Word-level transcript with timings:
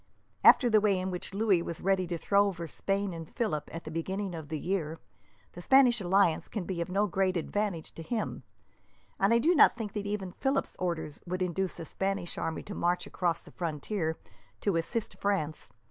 After 0.43 0.67
the 0.67 0.81
way 0.81 0.97
in 0.99 1.11
which 1.11 1.31
Louis 1.31 1.61
was 1.61 1.79
ready 1.79 2.07
to 2.07 2.17
throw 2.17 2.47
over 2.47 2.67
Spain 2.67 3.13
and 3.13 3.29
Philip 3.29 3.69
at 3.71 3.83
the 3.83 3.91
beginning 3.91 4.33
of 4.33 4.49
the 4.49 4.57
year, 4.57 4.97
the 5.51 5.61
Spanish 5.61 6.01
alliance 6.01 6.47
can 6.47 6.63
be 6.63 6.81
of 6.81 6.89
no 6.89 7.05
great 7.05 7.37
advantage 7.37 7.91
to 7.91 8.01
him, 8.01 8.41
and 9.19 9.31
I 9.31 9.37
do 9.37 9.53
not 9.53 9.77
think 9.77 9.93
that 9.93 10.07
even 10.07 10.31
Philip's 10.31 10.75
orders 10.79 11.21
would 11.27 11.43
induce 11.43 11.79
a 11.79 11.85
Spanish 11.85 12.35
army 12.39 12.63
to 12.63 12.73
march 12.73 13.05
across 13.05 13.43
the 13.43 13.51
frontier 13.51 14.17
to 14.61 14.75
assist 14.75 15.19
France. 15.21 15.69